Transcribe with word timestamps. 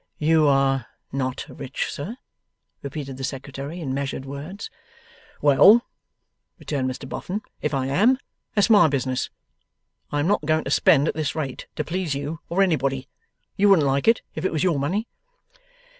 'You 0.17 0.47
are 0.47 0.87
not 1.11 1.45
rich, 1.47 1.85
sir?' 1.91 2.17
repeated 2.81 3.17
the 3.17 3.23
Secretary, 3.23 3.79
in 3.79 3.93
measured 3.93 4.25
words. 4.25 4.71
'Well,' 5.43 5.85
returned 6.57 6.89
Mr 6.89 7.07
Boffin, 7.07 7.41
'if 7.61 7.75
I 7.75 7.85
am, 7.85 8.17
that's 8.55 8.67
my 8.67 8.87
business. 8.87 9.29
I 10.11 10.19
am 10.19 10.25
not 10.25 10.43
going 10.43 10.63
to 10.63 10.71
spend 10.71 11.07
at 11.07 11.13
this 11.13 11.35
rate, 11.35 11.67
to 11.75 11.83
please 11.83 12.15
you, 12.15 12.39
or 12.49 12.63
anybody. 12.63 13.09
You 13.57 13.69
wouldn't 13.69 13.87
like 13.87 14.07
it, 14.07 14.23
if 14.33 14.43
it 14.43 14.51
was 14.51 14.63
your 14.63 14.79
money. 14.79 15.07